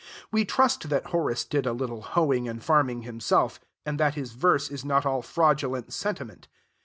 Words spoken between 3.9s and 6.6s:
that his verse is not all fraudulent sentiment.